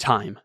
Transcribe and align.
Time. 0.00 0.40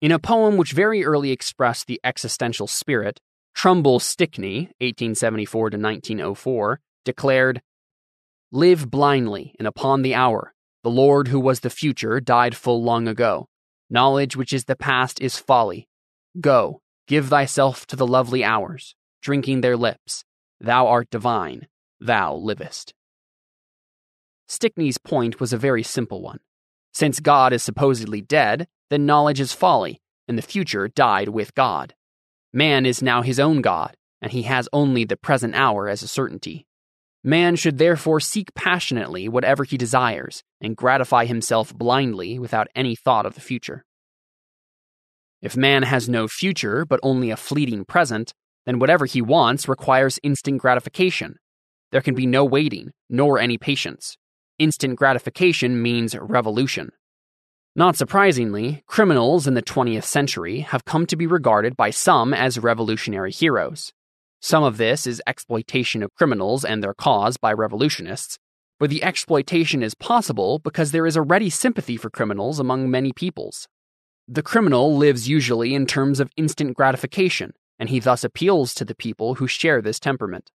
In 0.00 0.10
a 0.10 0.18
poem 0.18 0.56
which 0.56 0.72
very 0.72 1.04
early 1.04 1.30
expressed 1.30 1.86
the 1.86 2.00
existential 2.02 2.66
spirit, 2.66 3.20
Trumbull 3.54 4.00
Stickney, 4.00 4.62
1874 4.80 5.70
to 5.70 5.76
1904, 5.76 6.80
declared, 7.04 7.62
Live 8.50 8.90
blindly, 8.90 9.54
and 9.56 9.68
upon 9.68 10.02
the 10.02 10.16
hour. 10.16 10.52
The 10.82 10.90
Lord 10.90 11.28
who 11.28 11.38
was 11.38 11.60
the 11.60 11.70
future 11.70 12.18
died 12.18 12.56
full 12.56 12.82
long 12.82 13.06
ago. 13.06 13.48
Knowledge 13.88 14.34
which 14.34 14.52
is 14.52 14.64
the 14.64 14.74
past 14.74 15.20
is 15.20 15.38
folly. 15.38 15.86
Go, 16.40 16.80
give 17.06 17.28
thyself 17.28 17.86
to 17.86 17.94
the 17.94 18.06
lovely 18.06 18.42
hours, 18.42 18.96
drinking 19.22 19.60
their 19.60 19.76
lips. 19.76 20.24
Thou 20.60 20.88
art 20.88 21.08
divine, 21.10 21.68
thou 22.00 22.34
livest. 22.34 22.94
Stickney's 24.48 24.98
point 24.98 25.38
was 25.38 25.52
a 25.52 25.56
very 25.56 25.84
simple 25.84 26.20
one. 26.20 26.40
Since 26.92 27.20
God 27.20 27.52
is 27.52 27.62
supposedly 27.62 28.20
dead, 28.20 28.68
then 28.90 29.06
knowledge 29.06 29.40
is 29.40 29.52
folly, 29.52 30.00
and 30.28 30.36
the 30.36 30.42
future 30.42 30.88
died 30.88 31.28
with 31.28 31.54
God. 31.54 31.94
Man 32.52 32.84
is 32.84 33.02
now 33.02 33.22
his 33.22 33.40
own 33.40 33.62
God, 33.62 33.96
and 34.20 34.32
he 34.32 34.42
has 34.42 34.68
only 34.72 35.04
the 35.04 35.16
present 35.16 35.54
hour 35.54 35.88
as 35.88 36.02
a 36.02 36.08
certainty. 36.08 36.66
Man 37.24 37.56
should 37.56 37.78
therefore 37.78 38.20
seek 38.20 38.52
passionately 38.54 39.28
whatever 39.28 39.64
he 39.64 39.76
desires 39.76 40.42
and 40.60 40.76
gratify 40.76 41.24
himself 41.24 41.72
blindly 41.74 42.38
without 42.38 42.68
any 42.74 42.96
thought 42.96 43.26
of 43.26 43.34
the 43.34 43.40
future. 43.40 43.84
If 45.40 45.56
man 45.56 45.84
has 45.84 46.08
no 46.08 46.28
future 46.28 46.84
but 46.84 47.00
only 47.02 47.30
a 47.30 47.36
fleeting 47.36 47.84
present, 47.84 48.34
then 48.66 48.78
whatever 48.78 49.06
he 49.06 49.22
wants 49.22 49.68
requires 49.68 50.20
instant 50.22 50.60
gratification. 50.60 51.36
There 51.90 52.00
can 52.00 52.14
be 52.14 52.26
no 52.26 52.44
waiting, 52.44 52.92
nor 53.08 53.38
any 53.38 53.58
patience. 53.58 54.16
Instant 54.62 54.94
gratification 54.94 55.82
means 55.82 56.14
revolution. 56.16 56.92
Not 57.74 57.96
surprisingly, 57.96 58.84
criminals 58.86 59.48
in 59.48 59.54
the 59.54 59.60
20th 59.60 60.04
century 60.04 60.60
have 60.60 60.84
come 60.84 61.04
to 61.06 61.16
be 61.16 61.26
regarded 61.26 61.76
by 61.76 61.90
some 61.90 62.32
as 62.32 62.60
revolutionary 62.60 63.32
heroes. 63.32 63.92
Some 64.40 64.62
of 64.62 64.76
this 64.76 65.04
is 65.04 65.20
exploitation 65.26 66.00
of 66.00 66.14
criminals 66.14 66.64
and 66.64 66.80
their 66.80 66.94
cause 66.94 67.36
by 67.36 67.52
revolutionists, 67.52 68.38
but 68.78 68.88
the 68.88 69.02
exploitation 69.02 69.82
is 69.82 69.96
possible 69.96 70.60
because 70.60 70.92
there 70.92 71.08
is 71.08 71.16
a 71.16 71.22
ready 71.22 71.50
sympathy 71.50 71.96
for 71.96 72.08
criminals 72.08 72.60
among 72.60 72.88
many 72.88 73.12
peoples. 73.12 73.66
The 74.28 74.44
criminal 74.44 74.96
lives 74.96 75.28
usually 75.28 75.74
in 75.74 75.86
terms 75.86 76.20
of 76.20 76.30
instant 76.36 76.76
gratification, 76.76 77.54
and 77.80 77.88
he 77.88 77.98
thus 77.98 78.22
appeals 78.22 78.74
to 78.74 78.84
the 78.84 78.94
people 78.94 79.34
who 79.34 79.48
share 79.48 79.82
this 79.82 79.98
temperament. 79.98 80.52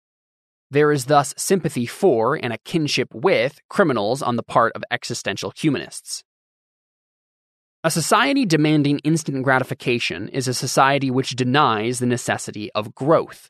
There 0.76 0.92
is 0.92 1.06
thus 1.06 1.34
sympathy 1.38 1.86
for 1.86 2.36
and 2.36 2.52
a 2.52 2.58
kinship 2.58 3.08
with 3.16 3.62
criminals 3.70 4.22
on 4.22 4.36
the 4.36 4.44
part 4.44 4.74
of 4.76 4.84
existential 4.92 5.54
humanists. 5.56 6.22
A 7.86 7.90
society 7.90 8.46
demanding 8.46 9.00
instant 9.06 9.44
gratification 9.44 10.28
is 10.28 10.50
a 10.50 10.54
society 10.54 11.10
which 11.10 11.38
denies 11.38 12.00
the 12.00 12.06
necessity 12.06 12.74
of 12.74 12.94
growth. 12.94 13.50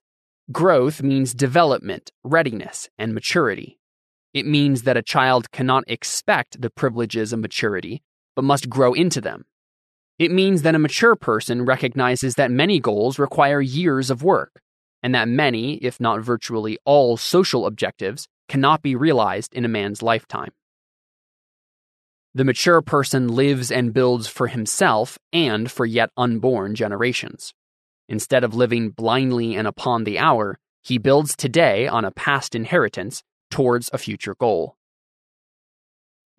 Growth 0.51 1.01
means 1.01 1.33
development, 1.33 2.11
readiness, 2.23 2.89
and 2.99 3.15
maturity. 3.15 3.79
It 4.35 4.45
means 4.45 4.83
that 4.83 4.95
a 4.95 5.01
child 5.01 5.49
cannot 5.49 5.83
expect 5.87 6.61
the 6.61 6.69
privileges 6.69 7.33
of 7.33 7.39
maturity, 7.39 8.03
but 8.35 8.45
must 8.45 8.69
grow 8.69 8.93
into 8.93 9.19
them. 9.19 9.45
It 10.19 10.29
means 10.29 10.61
that 10.61 10.75
a 10.75 10.79
mature 10.85 11.15
person 11.15 11.65
recognizes 11.65 12.35
that 12.35 12.51
many 12.51 12.79
goals 12.79 13.17
require 13.17 13.61
years 13.61 14.11
of 14.11 14.21
work, 14.21 14.61
and 15.05 15.13
that 15.13 15.27
many, 15.27 15.75
if 15.75 15.99
not 15.99 16.21
virtually 16.21 16.79
all, 16.83 17.15
social 17.15 17.67
objectives 17.67 18.27
cannot 18.49 18.81
be 18.81 18.95
realized 18.95 19.53
in 19.53 19.63
a 19.63 19.67
man's 19.67 20.01
lifetime. 20.01 20.49
The 22.33 22.43
mature 22.43 22.81
person 22.81 23.27
lives 23.27 23.71
and 23.71 23.93
builds 23.93 24.27
for 24.27 24.47
himself 24.47 25.19
and 25.31 25.69
for 25.69 25.85
yet 25.85 26.09
unborn 26.17 26.73
generations. 26.73 27.53
Instead 28.09 28.43
of 28.43 28.55
living 28.55 28.89
blindly 28.89 29.55
and 29.55 29.67
upon 29.67 30.05
the 30.05 30.17
hour, 30.17 30.57
he 30.81 30.97
builds 30.97 31.35
today 31.35 31.87
on 31.87 32.03
a 32.03 32.09
past 32.09 32.55
inheritance 32.55 33.21
towards 33.51 33.91
a 33.93 33.99
future 33.99 34.33
goal. 34.33 34.75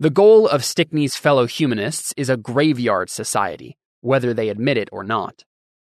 The 0.00 0.10
goal 0.10 0.48
of 0.48 0.64
Stickney's 0.64 1.14
fellow 1.14 1.46
humanists 1.46 2.12
is 2.16 2.28
a 2.28 2.36
graveyard 2.36 3.10
society, 3.10 3.78
whether 4.00 4.34
they 4.34 4.48
admit 4.48 4.76
it 4.76 4.88
or 4.90 5.04
not. 5.04 5.44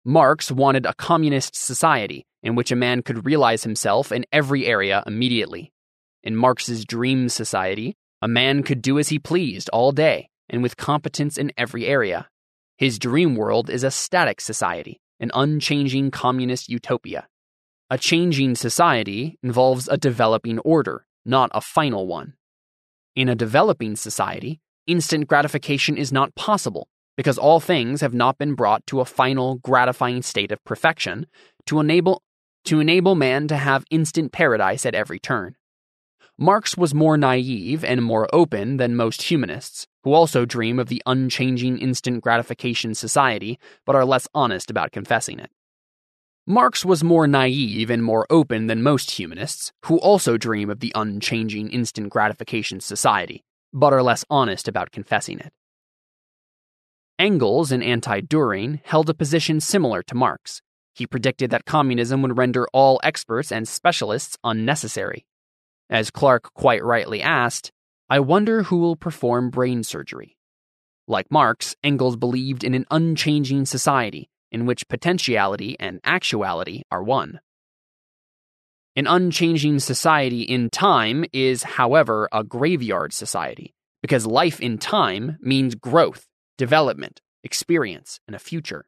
Marx 0.04 0.52
wanted 0.52 0.84
a 0.84 0.94
communist 0.94 1.56
society 1.56 2.26
in 2.46 2.54
which 2.54 2.70
a 2.70 2.76
man 2.76 3.02
could 3.02 3.26
realize 3.26 3.64
himself 3.64 4.12
in 4.12 4.24
every 4.30 4.66
area 4.66 5.02
immediately. 5.04 5.72
In 6.22 6.36
Marx's 6.36 6.84
dream 6.84 7.28
society, 7.28 7.96
a 8.22 8.28
man 8.28 8.62
could 8.62 8.80
do 8.80 9.00
as 9.00 9.08
he 9.08 9.18
pleased 9.18 9.68
all 9.70 9.90
day 9.90 10.30
and 10.48 10.62
with 10.62 10.76
competence 10.76 11.36
in 11.36 11.50
every 11.56 11.86
area. 11.86 12.28
His 12.78 13.00
dream 13.00 13.34
world 13.34 13.68
is 13.68 13.82
a 13.82 13.90
static 13.90 14.40
society, 14.40 15.00
an 15.18 15.32
unchanging 15.34 16.12
communist 16.12 16.68
utopia. 16.68 17.26
A 17.90 17.98
changing 17.98 18.54
society 18.54 19.40
involves 19.42 19.88
a 19.88 19.96
developing 19.96 20.60
order, 20.60 21.04
not 21.24 21.50
a 21.52 21.60
final 21.60 22.06
one. 22.06 22.34
In 23.16 23.28
a 23.28 23.34
developing 23.34 23.96
society, 23.96 24.60
instant 24.86 25.26
gratification 25.26 25.96
is 25.96 26.12
not 26.12 26.36
possible 26.36 26.86
because 27.16 27.38
all 27.38 27.58
things 27.58 28.02
have 28.02 28.14
not 28.14 28.38
been 28.38 28.54
brought 28.54 28.86
to 28.86 29.00
a 29.00 29.04
final 29.04 29.56
gratifying 29.56 30.22
state 30.22 30.52
of 30.52 30.62
perfection 30.62 31.26
to 31.64 31.80
enable 31.80 32.22
to 32.66 32.80
enable 32.80 33.14
man 33.14 33.48
to 33.48 33.56
have 33.56 33.84
instant 33.90 34.32
paradise 34.32 34.84
at 34.84 34.94
every 34.94 35.18
turn. 35.18 35.56
Marx 36.38 36.76
was 36.76 36.92
more 36.92 37.16
naive 37.16 37.82
and 37.82 38.02
more 38.02 38.28
open 38.32 38.76
than 38.76 38.94
most 38.94 39.22
humanists, 39.22 39.86
who 40.04 40.12
also 40.12 40.44
dream 40.44 40.78
of 40.78 40.88
the 40.88 41.02
unchanging 41.06 41.78
instant 41.78 42.22
gratification 42.22 42.94
society 42.94 43.58
but 43.86 43.96
are 43.96 44.04
less 44.04 44.28
honest 44.34 44.70
about 44.70 44.92
confessing 44.92 45.38
it. 45.38 45.50
Marx 46.46 46.84
was 46.84 47.02
more 47.02 47.26
naive 47.26 47.90
and 47.90 48.04
more 48.04 48.26
open 48.30 48.66
than 48.66 48.82
most 48.82 49.12
humanists, 49.12 49.72
who 49.86 49.98
also 49.98 50.36
dream 50.36 50.70
of 50.70 50.80
the 50.80 50.92
unchanging 50.94 51.70
instant 51.70 52.10
gratification 52.10 52.78
society, 52.78 53.42
but 53.72 53.92
are 53.92 54.02
less 54.02 54.24
honest 54.30 54.68
about 54.68 54.92
confessing 54.92 55.40
it. 55.40 55.52
Engels 57.18 57.72
in 57.72 57.82
Anti 57.82 58.20
Dühring 58.20 58.80
held 58.84 59.08
a 59.08 59.14
position 59.14 59.58
similar 59.58 60.02
to 60.02 60.14
Marx. 60.14 60.62
He 60.96 61.06
predicted 61.06 61.50
that 61.50 61.66
communism 61.66 62.22
would 62.22 62.38
render 62.38 62.66
all 62.72 62.98
experts 63.02 63.52
and 63.52 63.68
specialists 63.68 64.38
unnecessary. 64.42 65.26
As 65.90 66.10
Clark 66.10 66.54
quite 66.54 66.82
rightly 66.82 67.20
asked, 67.20 67.70
I 68.08 68.20
wonder 68.20 68.62
who 68.62 68.78
will 68.78 68.96
perform 68.96 69.50
brain 69.50 69.82
surgery. 69.82 70.38
Like 71.06 71.30
Marx, 71.30 71.76
Engels 71.84 72.16
believed 72.16 72.64
in 72.64 72.72
an 72.72 72.86
unchanging 72.90 73.66
society 73.66 74.30
in 74.50 74.64
which 74.64 74.88
potentiality 74.88 75.76
and 75.78 76.00
actuality 76.02 76.84
are 76.90 77.02
one. 77.02 77.40
An 78.96 79.06
unchanging 79.06 79.80
society 79.80 80.40
in 80.40 80.70
time 80.70 81.26
is, 81.30 81.62
however, 81.62 82.26
a 82.32 82.42
graveyard 82.42 83.12
society, 83.12 83.74
because 84.00 84.24
life 84.24 84.60
in 84.60 84.78
time 84.78 85.36
means 85.42 85.74
growth, 85.74 86.26
development, 86.56 87.20
experience, 87.44 88.18
and 88.26 88.34
a 88.34 88.38
future. 88.38 88.86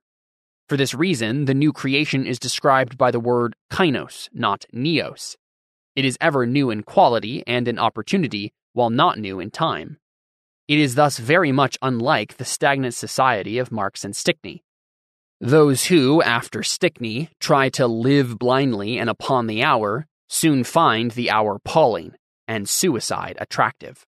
For 0.69 0.77
this 0.77 0.95
reason, 0.95 1.47
the 1.47 1.55
new 1.55 1.73
creation 1.73 2.27
is 2.27 2.39
described 2.39 2.99
by 2.99 3.11
the 3.11 3.21
word 3.21 3.55
kainos, 3.71 4.29
not 4.33 4.67
neos, 4.75 5.37
it 5.99 6.05
is 6.05 6.17
ever 6.21 6.47
new 6.47 6.71
in 6.71 6.85
quality 6.85 7.43
and 7.45 7.67
in 7.67 7.77
opportunity, 7.77 8.53
while 8.73 8.89
not 8.89 9.19
new 9.19 9.41
in 9.41 9.51
time. 9.51 9.99
It 10.69 10.79
is 10.79 10.95
thus 10.95 11.19
very 11.19 11.51
much 11.51 11.77
unlike 11.83 12.37
the 12.37 12.45
stagnant 12.45 12.95
society 12.95 13.59
of 13.59 13.73
Marx 13.73 14.05
and 14.05 14.15
Stickney. 14.15 14.63
Those 15.41 15.87
who, 15.87 16.23
after 16.23 16.63
Stickney, 16.63 17.31
try 17.41 17.69
to 17.71 17.89
live 17.89 18.39
blindly 18.39 18.97
and 18.97 19.11
upon 19.11 19.49
the 19.49 19.65
hour, 19.65 20.07
soon 20.29 20.63
find 20.63 21.11
the 21.11 21.33
hour 21.33 21.59
palling 21.65 22.15
and 22.47 22.69
suicide 22.69 23.37
attractive. 23.41 24.07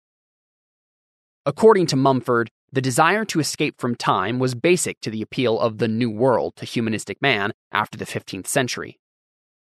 According 1.44 1.86
to 1.86 1.96
Mumford, 1.96 2.50
the 2.72 2.80
desire 2.80 3.24
to 3.26 3.40
escape 3.40 3.80
from 3.80 3.94
time 3.94 4.38
was 4.38 4.54
basic 4.54 5.00
to 5.00 5.10
the 5.10 5.22
appeal 5.22 5.58
of 5.58 5.78
the 5.78 5.88
New 5.88 6.10
World 6.10 6.54
to 6.56 6.66
humanistic 6.66 7.22
man 7.22 7.52
after 7.72 7.96
the 7.96 8.04
15th 8.04 8.46
century. 8.46 8.98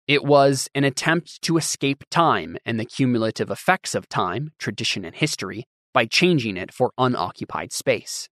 It 0.07 0.23
was 0.23 0.69
an 0.73 0.85
attempt 0.85 1.41
to 1.43 1.57
escape 1.57 2.05
time 2.09 2.57
and 2.65 2.79
the 2.79 2.85
cumulative 2.85 3.51
effects 3.51 3.93
of 3.93 4.07
time, 4.07 4.51
tradition, 4.57 5.03
and 5.03 5.13
history 5.13 5.65
by 5.93 6.05
changing 6.05 6.55
it 6.55 6.73
for 6.73 6.91
unoccupied 6.97 7.73
space. 7.73 8.29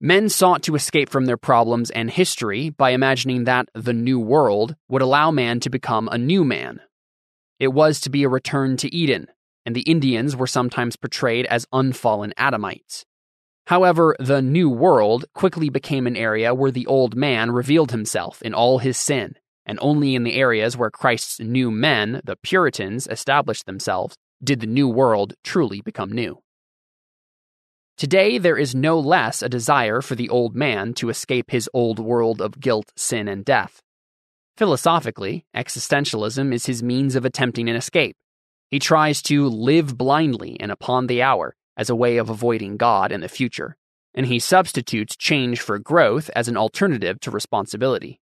Men 0.00 0.28
sought 0.28 0.64
to 0.64 0.74
escape 0.74 1.08
from 1.08 1.26
their 1.26 1.36
problems 1.36 1.90
and 1.90 2.10
history 2.10 2.70
by 2.70 2.90
imagining 2.90 3.44
that 3.44 3.68
the 3.74 3.92
new 3.92 4.18
world 4.18 4.74
would 4.88 5.02
allow 5.02 5.30
man 5.30 5.60
to 5.60 5.70
become 5.70 6.08
a 6.08 6.18
new 6.18 6.44
man. 6.44 6.80
It 7.60 7.68
was 7.68 8.00
to 8.00 8.10
be 8.10 8.24
a 8.24 8.28
return 8.28 8.76
to 8.78 8.92
Eden, 8.92 9.28
and 9.64 9.76
the 9.76 9.82
Indians 9.82 10.34
were 10.34 10.48
sometimes 10.48 10.96
portrayed 10.96 11.46
as 11.46 11.68
unfallen 11.72 12.32
Adamites. 12.36 13.04
However, 13.66 14.16
the 14.18 14.42
new 14.42 14.68
world 14.68 15.24
quickly 15.34 15.68
became 15.68 16.06
an 16.06 16.16
area 16.16 16.54
where 16.54 16.72
the 16.72 16.86
old 16.86 17.14
man 17.14 17.50
revealed 17.50 17.92
himself 17.92 18.42
in 18.42 18.54
all 18.54 18.78
his 18.78 18.96
sin 18.96 19.36
and 19.64 19.78
only 19.80 20.14
in 20.14 20.24
the 20.24 20.34
areas 20.34 20.76
where 20.76 20.90
Christ's 20.90 21.40
new 21.40 21.70
men, 21.70 22.20
the 22.24 22.36
Puritans, 22.36 23.06
established 23.06 23.66
themselves, 23.66 24.16
did 24.42 24.60
the 24.60 24.66
new 24.66 24.88
world 24.88 25.34
truly 25.44 25.80
become 25.80 26.10
new. 26.10 26.42
Today, 27.96 28.38
there 28.38 28.58
is 28.58 28.74
no 28.74 28.98
less 28.98 29.42
a 29.42 29.48
desire 29.48 30.00
for 30.00 30.16
the 30.16 30.28
old 30.28 30.56
man 30.56 30.94
to 30.94 31.10
escape 31.10 31.50
his 31.50 31.70
old 31.72 32.00
world 32.00 32.40
of 32.40 32.58
guilt, 32.58 32.92
sin, 32.96 33.28
and 33.28 33.44
death. 33.44 33.80
Philosophically, 34.56 35.44
existentialism 35.54 36.52
is 36.52 36.66
his 36.66 36.82
means 36.82 37.14
of 37.14 37.24
attempting 37.24 37.68
an 37.68 37.76
escape. 37.76 38.16
He 38.70 38.78
tries 38.78 39.22
to 39.22 39.46
live 39.46 39.96
blindly 39.96 40.58
and 40.58 40.72
upon 40.72 41.06
the 41.06 41.22
hour 41.22 41.54
as 41.82 41.90
a 41.90 41.96
way 41.96 42.16
of 42.16 42.30
avoiding 42.30 42.76
God 42.76 43.10
in 43.10 43.22
the 43.22 43.28
future, 43.28 43.76
and 44.14 44.26
he 44.26 44.38
substitutes 44.38 45.16
change 45.16 45.60
for 45.60 45.80
growth 45.80 46.30
as 46.36 46.46
an 46.46 46.56
alternative 46.56 47.18
to 47.20 47.32
responsibility. 47.32 48.20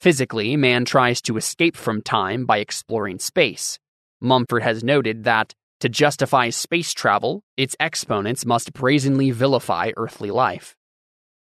Physically, 0.00 0.56
man 0.56 0.86
tries 0.86 1.20
to 1.22 1.36
escape 1.36 1.76
from 1.76 2.00
time 2.00 2.46
by 2.46 2.58
exploring 2.58 3.18
space. 3.18 3.78
Mumford 4.22 4.62
has 4.62 4.82
noted 4.82 5.24
that 5.24 5.54
to 5.80 5.90
justify 5.90 6.48
space 6.48 6.94
travel, 6.94 7.42
its 7.58 7.76
exponents 7.78 8.46
must 8.46 8.72
brazenly 8.72 9.30
vilify 9.32 9.90
earthly 9.98 10.30
life. 10.30 10.74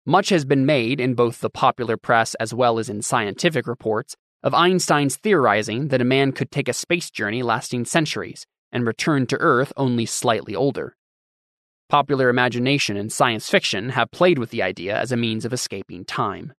Much 0.06 0.28
has 0.28 0.44
been 0.44 0.66
made 0.66 1.00
in 1.00 1.14
both 1.14 1.40
the 1.40 1.50
popular 1.50 1.96
press 1.96 2.36
as 2.36 2.54
well 2.54 2.78
as 2.78 2.90
in 2.90 3.02
scientific 3.02 3.68
reports 3.68 4.18
of 4.44 4.54
Einstein's 4.54 5.16
theorizing 5.16 5.88
that 5.88 6.02
a 6.02 6.12
man 6.18 6.34
could 6.34 6.52
take 6.52 6.68
a 6.68 6.74
space 6.74 7.10
journey 7.10 7.42
lasting 7.42 7.86
centuries 7.86 8.46
and 8.72 8.86
return 8.86 9.26
to 9.26 9.38
Earth 9.38 9.72
only 9.78 10.06
slightly 10.06 10.54
older. 10.54 10.98
Popular 11.88 12.30
imagination 12.30 12.98
and 12.98 13.12
science 13.12 13.48
fiction 13.48 13.90
have 13.90 14.10
played 14.12 14.40
with 14.40 14.50
the 14.50 14.64
idea 14.64 15.00
as 15.00 15.12
a 15.12 15.18
means 15.18 15.46
of 15.46 15.54
escaping 15.54 16.04
time. 16.04 16.54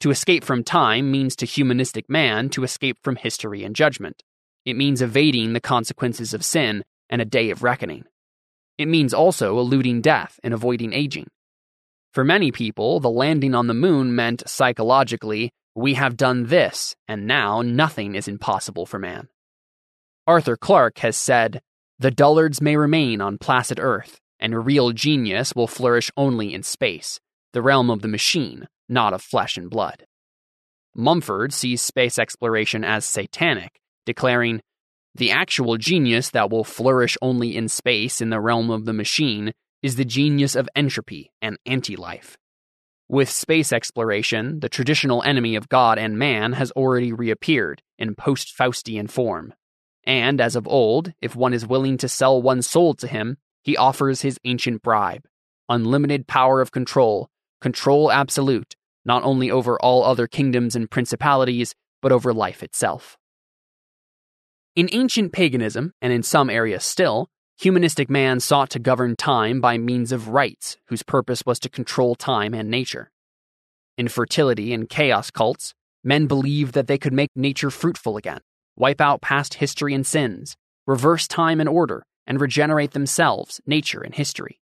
To 0.00 0.10
escape 0.10 0.44
from 0.44 0.62
time 0.62 1.10
means 1.10 1.34
to 1.36 1.46
humanistic 1.46 2.08
man 2.08 2.50
to 2.50 2.62
escape 2.62 2.98
from 3.02 3.16
history 3.16 3.64
and 3.64 3.74
judgment. 3.74 4.22
It 4.64 4.76
means 4.76 5.02
evading 5.02 5.52
the 5.52 5.60
consequences 5.60 6.34
of 6.34 6.44
sin 6.44 6.84
and 7.10 7.20
a 7.20 7.24
day 7.24 7.50
of 7.50 7.62
reckoning. 7.62 8.04
It 8.78 8.86
means 8.86 9.12
also 9.12 9.58
eluding 9.58 10.02
death 10.02 10.38
and 10.44 10.54
avoiding 10.54 10.92
aging. 10.92 11.26
For 12.12 12.22
many 12.22 12.52
people, 12.52 13.00
the 13.00 13.10
landing 13.10 13.54
on 13.54 13.66
the 13.66 13.74
moon 13.74 14.14
meant 14.14 14.48
psychologically, 14.48 15.50
we 15.74 15.94
have 15.94 16.16
done 16.16 16.46
this, 16.46 16.94
and 17.08 17.26
now 17.26 17.60
nothing 17.62 18.14
is 18.14 18.28
impossible 18.28 18.86
for 18.86 19.00
man. 19.00 19.28
Arthur 20.26 20.56
Clarke 20.56 20.98
has 20.98 21.16
said, 21.16 21.60
The 21.98 22.10
dullards 22.10 22.60
may 22.60 22.76
remain 22.76 23.20
on 23.20 23.38
placid 23.38 23.78
earth, 23.80 24.18
and 24.40 24.66
real 24.66 24.92
genius 24.92 25.54
will 25.54 25.68
flourish 25.68 26.10
only 26.16 26.52
in 26.52 26.62
space, 26.62 27.20
the 27.52 27.62
realm 27.62 27.90
of 27.90 28.02
the 28.02 28.08
machine, 28.08 28.68
not 28.88 29.12
of 29.12 29.22
flesh 29.22 29.56
and 29.56 29.70
blood. 29.70 30.04
Mumford 30.94 31.52
sees 31.52 31.82
space 31.82 32.18
exploration 32.18 32.84
as 32.84 33.04
satanic 33.04 33.80
declaring, 34.04 34.60
The 35.14 35.30
actual 35.30 35.76
genius 35.76 36.30
that 36.30 36.50
will 36.50 36.64
flourish 36.64 37.16
only 37.22 37.56
in 37.56 37.68
space 37.68 38.20
in 38.20 38.30
the 38.30 38.40
realm 38.40 38.70
of 38.70 38.84
the 38.84 38.92
machine 38.92 39.52
is 39.82 39.96
the 39.96 40.04
genius 40.04 40.56
of 40.56 40.68
entropy 40.74 41.30
and 41.40 41.58
anti 41.66 41.96
life. 41.96 42.36
With 43.08 43.28
space 43.28 43.72
exploration, 43.72 44.60
the 44.60 44.68
traditional 44.68 45.22
enemy 45.22 45.56
of 45.56 45.68
God 45.68 45.98
and 45.98 46.18
man 46.18 46.54
has 46.54 46.70
already 46.72 47.12
reappeared 47.12 47.82
in 47.98 48.14
post 48.14 48.56
Faustian 48.56 49.10
form. 49.10 49.52
And 50.06 50.40
as 50.40 50.56
of 50.56 50.68
old, 50.68 51.12
if 51.22 51.34
one 51.34 51.54
is 51.54 51.66
willing 51.66 51.96
to 51.98 52.08
sell 52.08 52.40
one's 52.40 52.68
soul 52.68 52.94
to 52.94 53.06
him, 53.06 53.38
he 53.62 53.76
offers 53.76 54.20
his 54.22 54.38
ancient 54.44 54.82
bribe 54.82 55.26
unlimited 55.68 56.26
power 56.26 56.60
of 56.60 56.72
control, 56.72 57.28
control 57.60 58.12
absolute, 58.12 58.74
not 59.04 59.22
only 59.22 59.50
over 59.50 59.80
all 59.80 60.04
other 60.04 60.26
kingdoms 60.26 60.76
and 60.76 60.90
principalities, 60.90 61.74
but 62.02 62.12
over 62.12 62.32
life 62.32 62.62
itself. 62.62 63.16
In 64.76 64.88
ancient 64.92 65.32
paganism, 65.32 65.92
and 66.02 66.12
in 66.12 66.22
some 66.22 66.50
areas 66.50 66.84
still, 66.84 67.28
humanistic 67.56 68.10
man 68.10 68.40
sought 68.40 68.70
to 68.70 68.78
govern 68.78 69.14
time 69.16 69.60
by 69.60 69.78
means 69.78 70.10
of 70.12 70.28
rites 70.28 70.76
whose 70.88 71.02
purpose 71.02 71.44
was 71.46 71.58
to 71.60 71.68
control 71.68 72.14
time 72.14 72.54
and 72.54 72.70
nature. 72.70 73.10
In 73.96 74.08
fertility 74.08 74.74
and 74.74 74.88
chaos 74.88 75.30
cults, 75.30 75.74
men 76.02 76.26
believed 76.26 76.74
that 76.74 76.88
they 76.88 76.98
could 76.98 77.12
make 77.12 77.30
nature 77.36 77.70
fruitful 77.70 78.16
again, 78.16 78.40
wipe 78.76 79.00
out 79.00 79.20
past 79.20 79.54
history 79.54 79.94
and 79.94 80.06
sins, 80.06 80.56
reverse 80.86 81.26
time 81.28 81.60
and 81.60 81.68
order, 81.68 82.04
and 82.26 82.40
regenerate 82.40 82.92
themselves, 82.92 83.60
nature, 83.66 84.00
and 84.00 84.14
history. 84.14 84.60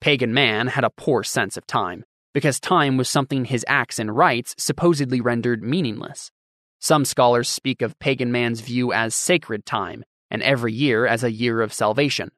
Pagan 0.00 0.34
man 0.34 0.68
had 0.68 0.84
a 0.84 0.90
poor 0.90 1.22
sense 1.22 1.56
of 1.56 1.66
time, 1.66 2.04
because 2.34 2.60
time 2.60 2.96
was 2.96 3.08
something 3.08 3.44
his 3.44 3.64
acts 3.66 3.98
and 3.98 4.16
rites 4.16 4.54
supposedly 4.58 5.20
rendered 5.20 5.62
meaningless. 5.62 6.30
Some 6.78 7.04
scholars 7.04 7.48
speak 7.48 7.82
of 7.82 7.98
pagan 7.98 8.30
man's 8.30 8.60
view 8.60 8.92
as 8.92 9.14
sacred 9.14 9.64
time, 9.64 10.04
and 10.30 10.42
every 10.42 10.72
year 10.72 11.06
as 11.06 11.24
a 11.24 11.32
year 11.32 11.62
of 11.62 11.72
salvation. 11.72 12.30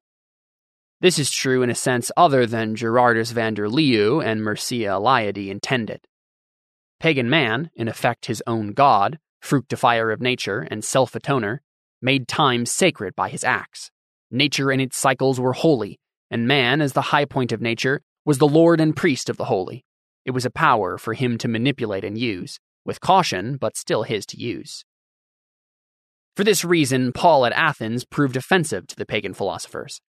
This 1.00 1.18
is 1.18 1.30
true 1.30 1.62
in 1.62 1.70
a 1.70 1.74
sense 1.74 2.10
other 2.16 2.46
than 2.46 2.74
Gerardus 2.76 3.32
van 3.32 3.54
der 3.54 3.68
Leeuw 3.68 4.24
and 4.24 4.40
Mircea 4.40 5.00
Eliade 5.00 5.48
intended. 5.48 6.00
Pagan 6.98 7.30
man, 7.30 7.70
in 7.76 7.86
effect 7.86 8.26
his 8.26 8.42
own 8.46 8.72
god, 8.72 9.18
fructifier 9.48 10.12
of 10.12 10.20
nature 10.20 10.66
and 10.70 10.84
self 10.84 11.12
atoner, 11.12 11.58
made 12.02 12.28
time 12.28 12.66
sacred 12.66 13.14
by 13.16 13.28
his 13.28 13.44
acts. 13.44 13.90
Nature 14.30 14.70
and 14.70 14.80
its 14.80 14.98
cycles 14.98 15.40
were 15.40 15.54
holy, 15.54 15.98
and 16.30 16.46
man, 16.46 16.80
as 16.80 16.92
the 16.92 17.10
high 17.12 17.24
point 17.24 17.52
of 17.52 17.60
nature, 17.60 18.02
was 18.24 18.38
the 18.38 18.48
lord 18.48 18.80
and 18.80 18.94
priest 18.94 19.30
of 19.30 19.38
the 19.38 19.46
holy. 19.46 19.84
It 20.24 20.32
was 20.32 20.44
a 20.44 20.50
power 20.50 20.98
for 20.98 21.14
him 21.14 21.38
to 21.38 21.48
manipulate 21.48 22.04
and 22.04 22.18
use 22.18 22.58
with 22.84 23.00
caution, 23.00 23.56
but 23.56 23.76
still 23.76 24.02
his 24.02 24.26
to 24.26 24.40
use. 24.40 24.84
For 26.36 26.44
this 26.44 26.64
reason, 26.64 27.12
Paul 27.12 27.46
at 27.46 27.52
Athens 27.52 28.04
proved 28.04 28.36
offensive 28.36 28.86
to 28.88 28.96
the 28.96 29.06
pagan 29.06 29.34
philosophers. 29.34 30.00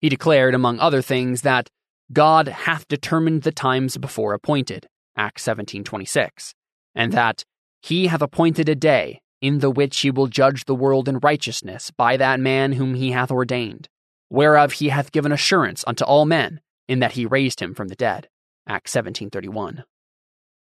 He 0.00 0.08
declared, 0.08 0.54
among 0.54 0.78
other 0.78 1.02
things, 1.02 1.42
that 1.42 1.68
God 2.12 2.48
hath 2.48 2.86
determined 2.88 3.42
the 3.42 3.52
times 3.52 3.96
before 3.96 4.34
appointed, 4.34 4.86
Acts 5.16 5.42
17:26, 5.44 6.54
and 6.94 7.12
that 7.12 7.44
he 7.82 8.06
hath 8.06 8.22
appointed 8.22 8.68
a 8.68 8.74
day 8.74 9.20
in 9.40 9.58
the 9.58 9.70
which 9.70 9.98
he 10.00 10.10
will 10.10 10.28
judge 10.28 10.64
the 10.64 10.74
world 10.74 11.08
in 11.08 11.18
righteousness 11.18 11.90
by 11.90 12.16
that 12.16 12.38
man 12.38 12.72
whom 12.72 12.94
he 12.94 13.10
hath 13.10 13.30
ordained, 13.30 13.88
whereof 14.30 14.74
he 14.74 14.88
hath 14.88 15.10
given 15.10 15.32
assurance 15.32 15.82
unto 15.86 16.04
all 16.04 16.24
men, 16.24 16.60
in 16.88 17.00
that 17.00 17.12
he 17.12 17.26
raised 17.26 17.60
him 17.60 17.74
from 17.74 17.88
the 17.88 17.96
dead. 17.96 18.28
Acts 18.68 18.92
17:31. 18.92 19.82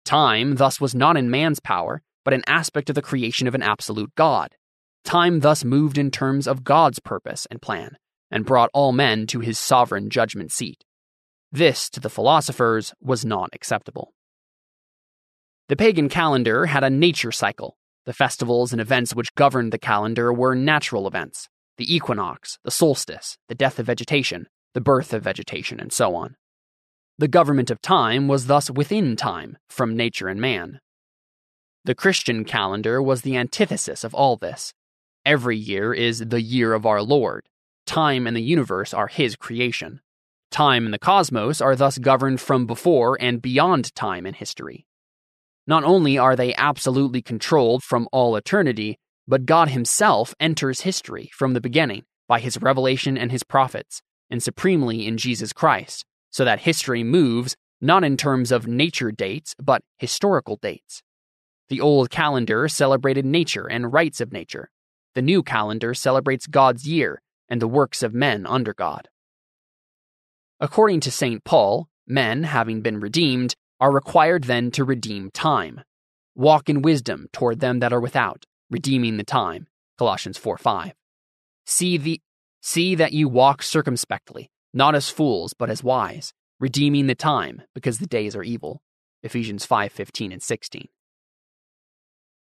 Time 0.03 0.55
thus 0.55 0.81
was 0.81 0.95
not 0.95 1.15
in 1.15 1.29
man's 1.29 1.59
power, 1.59 2.01
but 2.23 2.33
an 2.33 2.43
aspect 2.47 2.89
of 2.89 2.95
the 2.95 3.01
creation 3.03 3.47
of 3.47 3.53
an 3.53 3.61
absolute 3.61 4.13
God. 4.15 4.55
Time 5.03 5.41
thus 5.41 5.63
moved 5.63 5.99
in 5.99 6.09
terms 6.09 6.47
of 6.47 6.63
God's 6.63 6.99
purpose 6.99 7.45
and 7.51 7.61
plan, 7.61 7.97
and 8.31 8.45
brought 8.45 8.71
all 8.73 8.91
men 8.91 9.27
to 9.27 9.41
his 9.41 9.59
sovereign 9.59 10.09
judgment 10.09 10.51
seat. 10.51 10.83
This, 11.51 11.88
to 11.91 12.00
the 12.00 12.09
philosophers, 12.09 12.93
was 13.00 13.24
not 13.24 13.50
acceptable. 13.53 14.13
The 15.67 15.75
pagan 15.75 16.10
calendar 16.10 16.67
had 16.67 16.84
a 16.84 16.91
nature 16.91 17.31
cycle. 17.31 17.75
The 18.05 18.13
festivals 18.13 18.72
and 18.72 18.79
events 18.79 19.15
which 19.15 19.34
governed 19.34 19.74
the 19.74 19.79
calendar 19.79 20.31
were 20.31 20.53
natural 20.55 21.07
events 21.07 21.50
the 21.77 21.93
equinox, 21.93 22.57
the 22.63 22.72
solstice, 22.72 23.38
the 23.50 23.55
death 23.55 23.79
of 23.79 23.88
vegetation, 23.88 24.48
the 24.74 24.79
birth 24.79 25.12
of 25.12 25.24
vegetation, 25.24 25.79
and 25.79 25.91
so 25.91 26.15
on. 26.15 26.36
The 27.17 27.27
government 27.27 27.69
of 27.69 27.81
time 27.81 28.29
was 28.29 28.48
thus 28.48 28.69
within 28.69 29.15
time, 29.15 29.57
from 29.69 29.98
nature 29.98 30.29
and 30.29 30.39
man. 30.39 30.79
The 31.84 31.95
Christian 31.95 32.45
calendar 32.45 33.01
was 33.01 33.24
the 33.24 33.36
antithesis 33.36 34.03
of 34.03 34.13
all 34.13 34.38
this. 34.38 34.74
Every 35.25 35.57
year 35.57 35.93
is 35.93 36.19
the 36.19 36.41
year 36.41 36.74
of 36.74 36.86
our 36.86 37.01
Lord. 37.01 37.48
Time 37.86 38.25
and 38.25 38.38
the 38.38 38.41
universe 38.41 38.93
are 38.93 39.07
His 39.07 39.36
creation. 39.36 40.00
Time 40.51 40.86
and 40.86 40.93
the 40.93 41.00
cosmos 41.00 41.60
are 41.60 41.75
thus 41.75 41.98
governed 41.98 42.39
from 42.39 42.67
before 42.67 43.17
and 43.19 43.41
beyond 43.41 43.93
time 43.95 44.25
and 44.25 44.36
history. 44.36 44.86
Not 45.67 45.84
only 45.84 46.17
are 46.17 46.36
they 46.36 46.53
absolutely 46.55 47.22
controlled 47.22 47.84
from 47.84 48.07
all 48.12 48.36
eternity, 48.36 48.98
but 49.27 49.45
God 49.45 49.69
Himself 49.69 50.36
enters 50.39 50.81
history 50.81 51.31
from 51.34 51.53
the 51.53 51.62
beginning 51.62 52.03
by 52.27 52.39
His 52.39 52.62
revelation 52.62 53.17
and 53.17 53.31
His 53.31 53.43
prophets, 53.43 54.01
and 54.29 54.41
supremely 54.41 55.07
in 55.07 55.17
Jesus 55.17 55.53
Christ, 55.53 56.05
so 56.29 56.45
that 56.45 56.62
history 56.62 57.03
moves 57.03 57.55
not 57.81 58.03
in 58.03 58.17
terms 58.17 58.51
of 58.51 58.67
nature 58.67 59.12
dates, 59.12 59.55
but 59.62 59.81
historical 59.98 60.57
dates. 60.62 61.01
The 61.69 61.81
old 61.81 62.10
calendar 62.10 62.67
celebrated 62.67 63.25
nature 63.25 63.67
and 63.67 63.91
rites 63.91 64.22
of 64.22 64.31
nature. 64.31 64.69
The 65.15 65.22
new 65.22 65.43
calendar 65.43 65.93
celebrates 65.93 66.45
God's 66.45 66.88
year 66.88 67.22
and 67.50 67.62
the 67.62 67.67
works 67.67 68.03
of 68.03 68.13
men 68.13 68.45
under 68.45 68.74
God. 68.74 69.07
According 70.60 71.01
to 71.01 71.12
St. 71.12 71.43
Paul, 71.43 71.88
men, 72.07 72.43
having 72.43 72.81
been 72.81 73.00
redeemed, 73.00 73.55
are 73.79 73.91
required 73.91 74.46
then 74.46 74.72
to 74.72 74.84
redeem 74.84 75.32
time. 75.32 75.82
Walk 76.36 76.70
in 76.70 76.82
wisdom 76.82 77.27
toward 77.32 77.60
them 77.60 77.79
that 77.79 77.94
are 77.94 78.01
without, 78.01 78.46
redeeming 78.70 79.17
the 79.17 79.24
time. 79.24 79.67
Colossians 79.98 80.38
4 80.38 80.58
5. 80.58 80.94
See, 81.65 81.98
the, 81.98 82.22
see 82.62 82.96
that 82.96 83.13
you 83.13 83.27
walk 83.27 83.63
circumspectly, 83.63 84.50
not 84.74 84.96
as 84.96 85.10
fools, 85.10 85.53
but 85.53 85.70
as 85.70 85.84
wise, 85.84 86.34
redeeming 86.60 87.08
the 87.08 87.15
time, 87.15 87.62
because 87.74 88.00
the 88.00 88.08
days 88.08 88.36
are 88.36 88.44
evil. 88.44 88.82
Ephesians 89.24 89.65
5:15 89.65 90.32
and 90.32 90.44
16. 90.44 90.88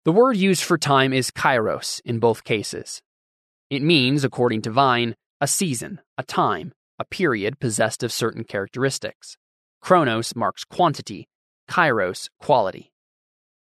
The 0.05 0.13
word 0.13 0.37
used 0.37 0.63
for 0.63 0.79
time 0.79 1.13
is 1.13 1.31
kairos 1.31 2.01
in 2.07 2.21
both 2.21 2.43
cases. 2.43 3.03
It 3.69 3.83
means, 3.83 4.25
according 4.25 4.63
to 4.63 4.71
Vine, 4.71 5.15
a 5.41 5.47
season, 5.47 6.01
a 6.17 6.23
time, 6.23 6.73
a 6.99 7.05
period 7.05 7.61
possessed 7.61 8.03
of 8.03 8.13
certain 8.13 8.45
characteristics. 8.45 9.37
Chronos 9.81 10.37
marks 10.37 10.65
quantity, 10.65 11.29
kairos, 11.69 12.29
quality. 12.39 12.93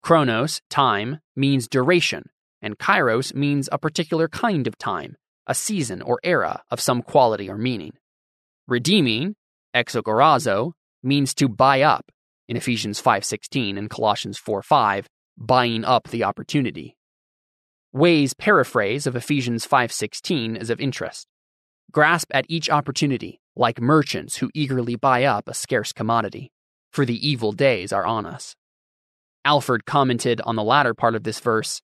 Chronos, 0.03 0.61
time, 0.69 1.19
means 1.35 1.67
duration, 1.67 2.29
and 2.61 2.77
kairos 2.77 3.33
means 3.33 3.69
a 3.71 3.77
particular 3.77 4.27
kind 4.27 4.67
of 4.67 4.77
time, 4.77 5.15
a 5.47 5.55
season 5.55 6.01
or 6.01 6.19
era 6.23 6.63
of 6.69 6.81
some 6.81 7.01
quality 7.01 7.49
or 7.49 7.57
meaning. 7.57 7.93
Redeeming, 8.67 9.35
exagorazo, 9.75 10.73
means 11.03 11.33
to 11.35 11.47
buy 11.47 11.81
up, 11.81 12.11
in 12.47 12.57
Ephesians 12.57 13.01
5.16 13.01 13.77
and 13.77 13.89
Colossians 13.89 14.39
4.5, 14.39 15.05
buying 15.37 15.85
up 15.85 16.09
the 16.09 16.23
opportunity. 16.23 16.95
Way's 17.93 18.33
paraphrase 18.33 19.05
of 19.05 19.15
Ephesians 19.15 19.65
5:16 19.65 20.55
is 20.55 20.69
of 20.69 20.79
interest. 20.79 21.27
Grasp 21.91 22.29
at 22.33 22.45
each 22.47 22.69
opportunity, 22.69 23.41
like 23.55 23.81
merchants 23.81 24.37
who 24.37 24.51
eagerly 24.53 24.95
buy 24.95 25.23
up 25.23 25.47
a 25.47 25.53
scarce 25.53 25.93
commodity, 25.93 26.51
for 26.91 27.05
the 27.05 27.27
evil 27.27 27.51
days 27.51 27.91
are 27.91 28.05
on 28.05 28.25
us. 28.25 28.55
Alford 29.43 29.85
commented 29.85 30.39
on 30.41 30.55
the 30.55 30.63
latter 30.63 30.93
part 30.93 31.15
of 31.15 31.23
this 31.23 31.39
verse 31.39 31.81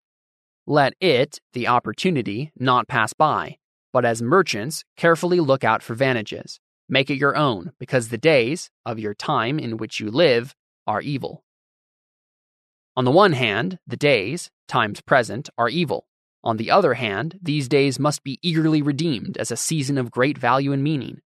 Let 0.66 0.94
it, 1.00 1.40
the 1.54 1.68
opportunity, 1.68 2.52
not 2.58 2.88
pass 2.88 3.14
by, 3.14 3.58
but 3.92 4.06
as 4.06 4.22
merchants, 4.22 4.84
carefully 4.96 5.40
look 5.40 5.64
out 5.64 5.82
for 5.82 5.96
vantages. 5.96 6.60
Make 6.90 7.10
it 7.10 7.18
your 7.18 7.36
own, 7.36 7.74
because 7.80 8.10
the 8.10 8.18
days 8.18 8.70
of 8.86 9.00
your 9.00 9.14
time 9.14 9.60
in 9.60 9.78
which 9.78 10.00
you 10.00 10.10
live 10.10 10.56
are 10.86 11.02
evil. 11.02 11.44
On 12.96 13.06
the 13.06 13.12
one 13.12 13.34
hand, 13.34 13.78
the 13.86 13.98
days, 13.98 14.50
times 14.68 15.02
present, 15.02 15.50
are 15.58 15.70
evil. 15.70 16.08
On 16.44 16.58
the 16.58 16.72
other 16.72 16.94
hand, 16.94 17.38
these 17.42 17.68
days 17.68 18.00
must 18.00 18.24
be 18.24 18.40
eagerly 18.42 18.82
redeemed 18.82 19.38
as 19.38 19.52
a 19.52 19.58
season 19.58 19.98
of 19.98 20.12
great 20.12 20.38
value 20.38 20.72
and 20.72 20.84
meaning. 20.84 21.20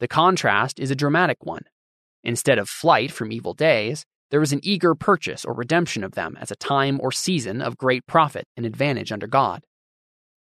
The 0.00 0.08
contrast 0.08 0.78
is 0.78 0.90
a 0.90 0.96
dramatic 0.96 1.44
one. 1.44 1.64
Instead 2.24 2.58
of 2.58 2.68
flight 2.68 3.10
from 3.10 3.32
evil 3.32 3.54
days, 3.54 4.04
there 4.30 4.42
is 4.42 4.52
an 4.52 4.60
eager 4.62 4.94
purchase 4.94 5.44
or 5.44 5.54
redemption 5.54 6.04
of 6.04 6.12
them 6.12 6.36
as 6.40 6.50
a 6.50 6.56
time 6.56 7.00
or 7.02 7.10
season 7.10 7.62
of 7.62 7.78
great 7.78 8.06
profit 8.06 8.46
and 8.56 8.66
advantage 8.66 9.12
under 9.12 9.26
God. 9.26 9.64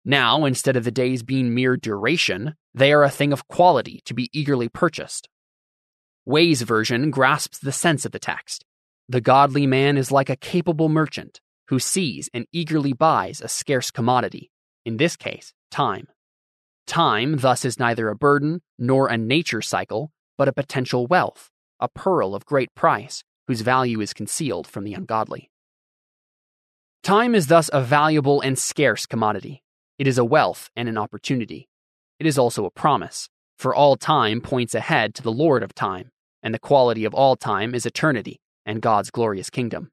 Now, 0.04 0.46
instead 0.46 0.76
of 0.76 0.84
the 0.84 0.92
days 0.92 1.22
being 1.22 1.54
mere 1.54 1.78
duration, 1.78 2.56
they 2.74 2.94
are 2.94 3.04
a 3.04 3.10
thing 3.10 3.34
of 3.34 3.48
quality 3.48 4.02
to 4.06 4.14
be 4.14 4.30
eagerly 4.34 4.70
purchased. 4.70 5.28
Way's 6.26 6.62
version 6.62 7.12
grasps 7.12 7.60
the 7.60 7.72
sense 7.72 8.06
of 8.06 8.12
the 8.12 8.20
text 8.20 8.64
the 9.10 9.22
godly 9.22 9.66
man 9.66 9.98
is 9.98 10.12
like 10.12 10.30
a 10.30 10.36
capable 10.36 10.90
merchant 10.90 11.40
who 11.70 11.80
sees 11.80 12.30
and 12.34 12.46
eagerly 12.52 12.92
buys 12.92 13.40
a 13.40 13.48
scarce 13.48 13.90
commodity, 13.90 14.52
in 14.86 14.98
this 14.98 15.16
case, 15.16 15.54
time. 15.72 16.08
Time, 16.88 17.38
thus, 17.38 17.66
is 17.66 17.78
neither 17.78 18.10
a 18.10 18.16
burden 18.16 18.62
nor 18.80 19.08
a 19.08 19.18
nature 19.18 19.62
cycle, 19.62 20.12
but 20.38 20.48
a 20.48 20.54
potential 20.54 21.06
wealth, 21.06 21.50
a 21.80 21.90
pearl 21.90 22.34
of 22.34 22.46
great 22.46 22.74
price, 22.74 23.24
whose 23.48 23.62
value 23.62 24.00
is 24.02 24.14
concealed 24.14 24.66
from 24.66 24.86
the 24.86 24.94
ungodly. 24.94 25.52
Time 27.04 27.36
is 27.36 27.48
thus 27.48 27.70
a 27.72 27.82
valuable 27.82 28.42
and 28.42 28.58
scarce 28.58 29.06
commodity. 29.06 29.64
It 30.00 30.08
is 30.08 30.18
a 30.18 30.26
wealth 30.26 30.70
and 30.76 30.90
an 30.90 30.98
opportunity. 30.98 31.68
It 32.20 32.26
is 32.26 32.38
also 32.38 32.66
a 32.66 32.72
promise, 32.72 33.30
for 33.58 33.76
all 33.76 33.96
time 33.96 34.42
points 34.42 34.74
ahead 34.74 35.14
to 35.16 35.24
the 35.24 35.32
Lord 35.32 35.64
of 35.64 35.76
time, 35.76 36.12
and 36.42 36.54
the 36.54 36.60
quality 36.60 37.06
of 37.06 37.14
all 37.14 37.36
time 37.36 37.76
is 37.76 37.86
eternity, 37.86 38.40
and 38.66 38.82
God's 38.82 39.12
glorious 39.12 39.50
kingdom. 39.50 39.92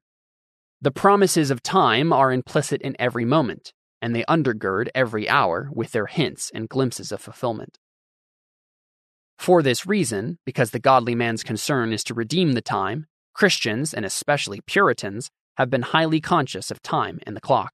The 0.81 0.91
promises 0.91 1.51
of 1.51 1.63
time 1.63 2.13
are 2.13 2.31
implicit 2.31 2.81
in 2.81 2.95
every 2.99 3.25
moment, 3.25 3.73
and 4.05 4.15
they 4.15 4.23
undergird 4.25 4.87
every 4.93 5.27
hour 5.27 5.67
with 5.73 5.91
their 5.91 6.05
hints 6.05 6.51
and 6.53 6.69
glimpses 6.69 7.11
of 7.11 7.19
fulfillment. 7.19 7.79
For 9.39 9.63
this 9.63 9.87
reason, 9.87 10.37
because 10.45 10.69
the 10.69 10.79
godly 10.79 11.15
man's 11.15 11.41
concern 11.41 11.91
is 11.91 12.03
to 12.03 12.13
redeem 12.13 12.51
the 12.51 12.61
time, 12.61 13.07
Christians, 13.33 13.95
and 13.95 14.05
especially 14.05 14.61
Puritans, 14.61 15.31
have 15.57 15.71
been 15.71 15.81
highly 15.81 16.21
conscious 16.21 16.69
of 16.69 16.83
time 16.83 17.19
and 17.25 17.35
the 17.35 17.41
clock. 17.41 17.73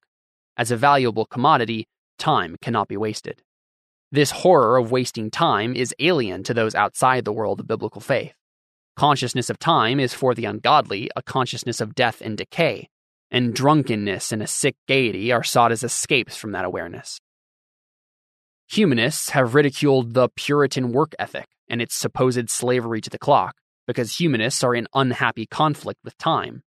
As 0.56 0.70
a 0.70 0.76
valuable 0.78 1.26
commodity, 1.26 1.86
time 2.18 2.56
cannot 2.62 2.88
be 2.88 2.96
wasted. 2.96 3.42
This 4.10 4.30
horror 4.30 4.78
of 4.78 4.90
wasting 4.90 5.30
time 5.30 5.76
is 5.76 5.94
alien 5.98 6.44
to 6.44 6.54
those 6.54 6.74
outside 6.74 7.26
the 7.26 7.32
world 7.34 7.60
of 7.60 7.66
biblical 7.66 8.00
faith. 8.00 8.32
Consciousness 8.96 9.50
of 9.50 9.58
time 9.58 10.00
is 10.00 10.14
for 10.14 10.34
the 10.34 10.46
ungodly 10.46 11.10
a 11.14 11.22
consciousness 11.22 11.82
of 11.82 11.94
death 11.94 12.22
and 12.22 12.38
decay, 12.38 12.88
and 13.32 13.54
drunkenness 13.54 14.30
and 14.30 14.42
a 14.42 14.46
sick 14.46 14.76
gaiety 14.86 15.32
are 15.32 15.42
sought 15.42 15.72
as 15.72 15.82
escapes 15.82 16.36
from 16.36 16.52
that 16.52 16.66
awareness. 16.66 17.18
Humanists 18.70 19.30
have 19.30 19.54
ridiculed 19.54 20.12
the 20.12 20.28
Puritan 20.36 20.92
work 20.92 21.14
ethic 21.18 21.48
and 21.68 21.80
its 21.80 21.94
supposed 21.94 22.50
slavery 22.50 23.00
to 23.00 23.10
the 23.10 23.18
clock 23.18 23.56
because 23.86 24.20
humanists 24.20 24.62
are 24.62 24.74
in 24.74 24.86
unhappy 24.94 25.46
conflict 25.46 25.98
with 26.04 26.16
time. 26.18 26.62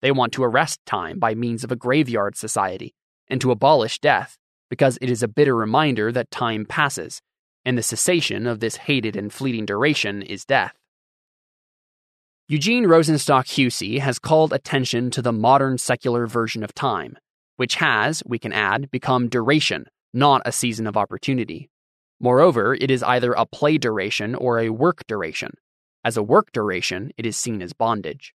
They 0.00 0.12
want 0.12 0.32
to 0.34 0.44
arrest 0.44 0.78
time 0.86 1.18
by 1.18 1.34
means 1.34 1.64
of 1.64 1.72
a 1.72 1.76
graveyard 1.76 2.36
society 2.36 2.94
and 3.28 3.40
to 3.40 3.50
abolish 3.50 3.98
death 3.98 4.38
because 4.70 4.98
it 5.00 5.10
is 5.10 5.22
a 5.22 5.28
bitter 5.28 5.56
reminder 5.56 6.12
that 6.12 6.30
time 6.30 6.66
passes, 6.66 7.20
and 7.64 7.76
the 7.76 7.82
cessation 7.82 8.46
of 8.46 8.60
this 8.60 8.76
hated 8.76 9.16
and 9.16 9.32
fleeting 9.32 9.66
duration 9.66 10.22
is 10.22 10.44
death. 10.44 10.74
Eugene 12.48 12.84
Rosenstock 12.84 13.46
Huessy 13.46 13.98
has 13.98 14.20
called 14.20 14.52
attention 14.52 15.10
to 15.10 15.20
the 15.20 15.32
modern 15.32 15.78
secular 15.78 16.28
version 16.28 16.62
of 16.62 16.72
time, 16.72 17.18
which 17.56 17.74
has, 17.74 18.22
we 18.24 18.38
can 18.38 18.52
add, 18.52 18.88
become 18.92 19.28
duration, 19.28 19.86
not 20.14 20.42
a 20.44 20.52
season 20.52 20.86
of 20.86 20.96
opportunity. 20.96 21.68
Moreover, 22.20 22.72
it 22.74 22.88
is 22.88 23.02
either 23.02 23.32
a 23.32 23.46
play 23.46 23.78
duration 23.78 24.36
or 24.36 24.60
a 24.60 24.68
work 24.68 25.04
duration. 25.08 25.54
As 26.04 26.16
a 26.16 26.22
work 26.22 26.52
duration, 26.52 27.10
it 27.16 27.26
is 27.26 27.36
seen 27.36 27.60
as 27.62 27.72
bondage. 27.72 28.32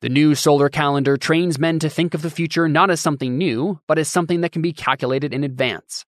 The 0.00 0.08
new 0.08 0.34
solar 0.34 0.70
calendar 0.70 1.18
trains 1.18 1.58
men 1.58 1.78
to 1.80 1.90
think 1.90 2.14
of 2.14 2.22
the 2.22 2.30
future 2.30 2.66
not 2.66 2.90
as 2.90 2.98
something 2.98 3.36
new, 3.36 3.78
but 3.86 3.98
as 3.98 4.08
something 4.08 4.40
that 4.40 4.52
can 4.52 4.62
be 4.62 4.72
calculated 4.72 5.34
in 5.34 5.44
advance. 5.44 6.06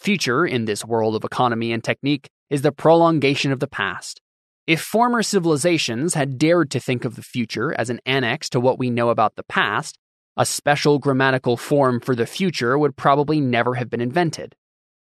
Future, 0.00 0.44
in 0.44 0.64
this 0.64 0.84
world 0.84 1.14
of 1.14 1.22
economy 1.22 1.70
and 1.70 1.84
technique, 1.84 2.28
is 2.50 2.62
the 2.62 2.72
prolongation 2.72 3.52
of 3.52 3.60
the 3.60 3.68
past, 3.68 4.20
if 4.66 4.80
former 4.80 5.24
civilizations 5.24 6.14
had 6.14 6.38
dared 6.38 6.70
to 6.70 6.78
think 6.78 7.04
of 7.04 7.16
the 7.16 7.22
future 7.22 7.74
as 7.74 7.90
an 7.90 8.00
annex 8.06 8.48
to 8.50 8.60
what 8.60 8.78
we 8.78 8.90
know 8.90 9.08
about 9.08 9.34
the 9.34 9.42
past, 9.42 9.98
a 10.36 10.46
special 10.46 11.00
grammatical 11.00 11.56
form 11.56 11.98
for 11.98 12.14
the 12.14 12.26
future 12.26 12.78
would 12.78 12.96
probably 12.96 13.40
never 13.40 13.74
have 13.74 13.90
been 13.90 14.00
invented. 14.00 14.54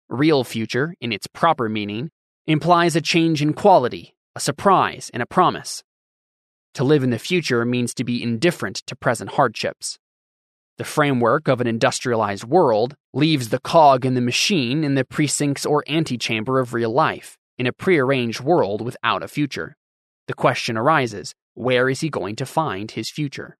Real 0.08 0.44
future, 0.44 0.94
in 1.00 1.12
its 1.12 1.26
proper 1.26 1.68
meaning, 1.68 2.10
implies 2.46 2.94
a 2.94 3.00
change 3.00 3.42
in 3.42 3.52
quality, 3.52 4.14
a 4.36 4.40
surprise, 4.40 5.10
and 5.12 5.22
a 5.22 5.26
promise. 5.26 5.82
To 6.74 6.84
live 6.84 7.02
in 7.02 7.10
the 7.10 7.18
future 7.18 7.64
means 7.64 7.92
to 7.94 8.04
be 8.04 8.22
indifferent 8.22 8.76
to 8.86 8.94
present 8.94 9.30
hardships. 9.30 9.98
The 10.78 10.84
framework 10.84 11.48
of 11.48 11.60
an 11.60 11.66
industrialized 11.66 12.44
world 12.44 12.94
leaves 13.12 13.48
the 13.48 13.58
cog 13.58 14.06
in 14.06 14.14
the 14.14 14.20
machine 14.20 14.84
in 14.84 14.94
the 14.94 15.04
precincts 15.04 15.66
or 15.66 15.82
antechamber 15.88 16.60
of 16.60 16.72
real 16.72 16.92
life 16.92 17.37
in 17.58 17.66
a 17.66 17.72
prearranged 17.72 18.40
world 18.40 18.80
without 18.80 19.22
a 19.22 19.28
future. 19.28 19.76
The 20.26 20.34
question 20.34 20.76
arises 20.76 21.34
where 21.54 21.88
is 21.88 22.00
he 22.00 22.08
going 22.08 22.36
to 22.36 22.46
find 22.46 22.90
his 22.90 23.10
future? 23.10 23.56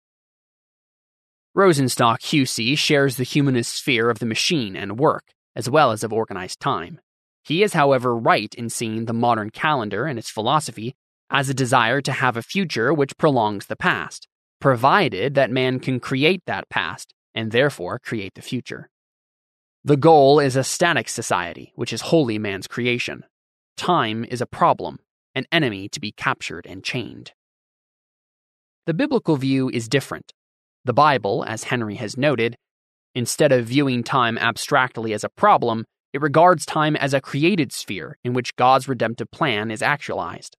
Rosenstock 1.57 2.21
Huessy 2.21 2.78
shares 2.78 3.17
the 3.17 3.25
humanist 3.25 3.83
fear 3.83 4.11
of 4.11 4.21
the 4.21 4.26
machine 4.26 4.76
and 4.76 4.99
work, 4.99 5.25
as 5.57 5.69
well 5.69 5.90
as 5.90 6.05
of 6.05 6.12
organized 6.12 6.61
time. 6.61 7.00
He 7.43 7.62
is, 7.62 7.73
however, 7.73 8.14
right 8.17 8.55
in 8.55 8.69
seeing 8.69 9.07
the 9.07 9.12
modern 9.12 9.50
calendar 9.50 10.07
and 10.07 10.19
its 10.19 10.31
philosophy 10.31 10.95
as 11.31 11.49
a 11.49 11.55
desire 11.55 12.00
to 12.02 12.12
have 12.12 12.37
a 12.37 12.43
future 12.43 12.93
which 12.95 13.17
prolongs 13.17 13.67
the 13.67 13.76
past, 13.76 14.28
provided 14.61 15.35
that 15.35 15.50
man 15.50 15.81
can 15.81 15.99
create 15.99 16.43
that 16.47 16.69
past 16.69 17.14
and 17.35 17.50
therefore 17.50 17.99
create 17.99 18.35
the 18.35 18.43
future. 18.43 18.88
The 19.85 19.97
goal 19.97 20.38
is 20.38 20.57
a 20.57 20.64
static 20.64 21.09
society, 21.09 21.73
which 21.75 21.93
is 21.93 22.02
wholly 22.02 22.38
man's 22.38 22.67
creation. 22.67 23.25
Time 23.78 24.25
is 24.25 24.40
a 24.40 24.47
problem, 24.47 24.99
an 25.37 25.47
enemy 25.52 25.88
to 25.90 26.00
be 26.00 26.11
captured 26.11 26.66
and 26.66 26.82
chained. 26.82 27.32
The 28.87 28.92
biblical 28.92 29.37
view 29.37 29.70
is 29.70 29.88
different. 29.88 30.32
The 30.85 30.92
Bible, 30.92 31.44
as 31.47 31.64
Henry 31.64 31.94
has 31.94 32.16
noted, 32.16 32.56
instead 33.14 33.52
of 33.52 33.66
viewing 33.66 34.02
time 34.02 34.37
abstractly 34.37 35.14
as 35.14 35.23
a 35.23 35.28
problem, 35.28 35.85
it 36.12 36.20
regards 36.20 36.66
time 36.66 36.97
as 36.97 37.14
a 37.14 37.20
created 37.20 37.73
sphere 37.73 38.18
in 38.25 38.32
which 38.32 38.56
God's 38.56 38.88
redemptive 38.88 39.30
plan 39.30 39.70
is 39.70 39.80
actualized. 39.80 40.56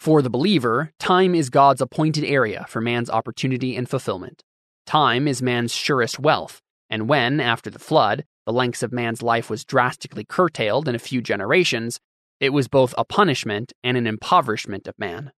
For 0.00 0.22
the 0.22 0.30
believer, 0.30 0.92
time 0.98 1.34
is 1.34 1.50
God's 1.50 1.82
appointed 1.82 2.24
area 2.24 2.64
for 2.68 2.80
man's 2.80 3.10
opportunity 3.10 3.76
and 3.76 3.88
fulfillment. 3.88 4.42
Time 4.86 5.28
is 5.28 5.42
man's 5.42 5.74
surest 5.74 6.18
wealth, 6.18 6.62
and 6.88 7.06
when, 7.06 7.38
after 7.38 7.68
the 7.68 7.78
flood, 7.78 8.24
the 8.46 8.52
length 8.52 8.82
of 8.82 8.92
man's 8.92 9.22
life 9.22 9.50
was 9.50 9.64
drastically 9.64 10.24
curtailed 10.24 10.88
in 10.88 10.94
a 10.94 10.98
few 10.98 11.20
generations, 11.20 12.00
it 12.40 12.50
was 12.50 12.68
both 12.68 12.94
a 12.98 13.04
punishment 13.04 13.72
and 13.82 13.96
an 13.96 14.06
impoverishment 14.06 14.86
of 14.86 14.98
man. 14.98 15.32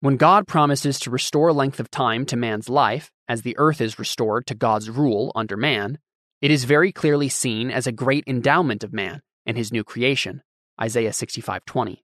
When 0.00 0.16
God 0.16 0.46
promises 0.46 0.98
to 1.00 1.10
restore 1.10 1.52
length 1.52 1.78
of 1.78 1.90
time 1.90 2.26
to 2.26 2.36
man's 2.36 2.68
life, 2.68 3.10
as 3.28 3.42
the 3.42 3.56
earth 3.56 3.80
is 3.80 3.98
restored 3.98 4.46
to 4.46 4.54
God's 4.54 4.90
rule 4.90 5.30
under 5.34 5.56
man, 5.56 5.98
it 6.40 6.50
is 6.50 6.64
very 6.64 6.90
clearly 6.90 7.28
seen 7.28 7.70
as 7.70 7.86
a 7.86 7.92
great 7.92 8.24
endowment 8.26 8.82
of 8.82 8.92
man 8.92 9.22
and 9.46 9.56
his 9.56 9.72
new 9.72 9.84
creation, 9.84 10.42
Isaiah 10.80 11.12
65:20. 11.12 12.02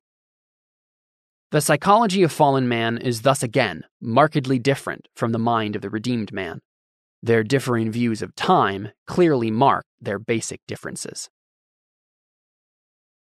The 1.50 1.61
psychology 1.61 2.23
of 2.23 2.30
fallen 2.30 2.68
man 2.68 2.99
is 2.99 3.23
thus 3.23 3.42
again 3.42 3.85
markedly 4.00 4.59
different 4.59 5.09
from 5.16 5.33
the 5.33 5.38
mind 5.38 5.75
of 5.75 5.83
the 5.83 5.90
redeemed 5.90 6.33
man. 6.33 6.61
Their 7.23 7.42
differing 7.42 7.90
views 7.90 8.23
of 8.23 8.37
time 8.37 8.90
clearly 9.07 9.50
mark 9.50 9.87
their 10.00 10.18
basic 10.18 10.61
differences. 10.68 11.28